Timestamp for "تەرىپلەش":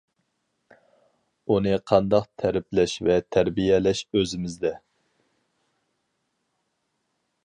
2.43-2.95